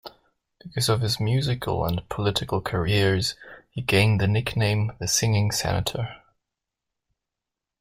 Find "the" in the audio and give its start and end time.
4.19-4.27, 4.99-5.07